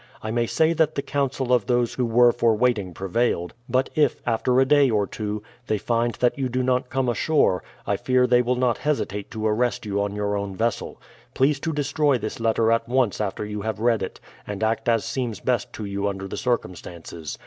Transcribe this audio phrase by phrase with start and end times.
[0.23, 4.19] I may say that the counsel of those who were for waiting prevailed; but if,
[4.25, 8.25] after a day or two, they find that you do not come ashore, I fear
[8.25, 10.99] they will not hesitate to arrest you on your own vessel.
[11.35, 15.05] Please to destroy this letter at once after you have read it, and act as
[15.05, 17.37] seems best to you under the circumstances.